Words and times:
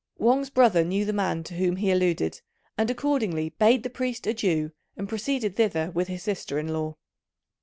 Wang's 0.17 0.49
brother 0.49 0.83
knew 0.83 1.05
the 1.05 1.13
man 1.13 1.43
to 1.43 1.53
whom 1.53 1.75
he 1.75 1.91
alluded, 1.91 2.41
and 2.75 2.89
accordingly 2.89 3.49
bade 3.49 3.83
the 3.83 3.89
priest 3.91 4.25
adieu, 4.25 4.71
and 4.97 5.07
proceeded 5.07 5.55
thither 5.57 5.91
with 5.91 6.07
his 6.07 6.23
sister 6.23 6.57
in 6.57 6.69
law. 6.69 6.95